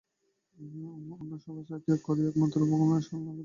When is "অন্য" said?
1.15-1.31